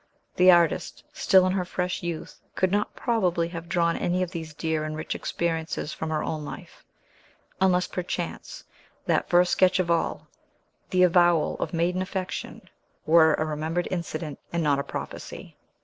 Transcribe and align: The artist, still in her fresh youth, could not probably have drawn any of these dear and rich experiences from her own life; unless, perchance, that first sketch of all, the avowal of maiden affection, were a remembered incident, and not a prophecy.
The 0.35 0.49
artist, 0.49 1.03
still 1.13 1.45
in 1.45 1.51
her 1.53 1.63
fresh 1.63 2.01
youth, 2.01 2.41
could 2.55 2.71
not 2.71 2.95
probably 2.95 3.47
have 3.49 3.69
drawn 3.69 3.95
any 3.95 4.23
of 4.23 4.31
these 4.31 4.55
dear 4.55 4.83
and 4.83 4.97
rich 4.97 5.13
experiences 5.13 5.93
from 5.93 6.09
her 6.09 6.23
own 6.23 6.43
life; 6.43 6.83
unless, 7.61 7.85
perchance, 7.85 8.63
that 9.05 9.29
first 9.29 9.51
sketch 9.51 9.77
of 9.77 9.91
all, 9.91 10.27
the 10.89 11.03
avowal 11.03 11.55
of 11.59 11.71
maiden 11.71 12.01
affection, 12.01 12.67
were 13.05 13.35
a 13.35 13.45
remembered 13.45 13.87
incident, 13.91 14.39
and 14.51 14.63
not 14.63 14.79
a 14.79 14.83
prophecy. 14.83 15.55